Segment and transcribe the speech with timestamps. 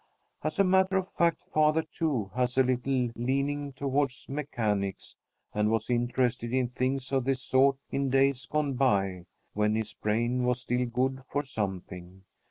[0.43, 5.15] As a matter of fact, father, too, has a little leaning toward mechanics,
[5.53, 10.43] and was interested in things of this sort in days gone by, when his brain
[10.43, 12.23] was still good for something.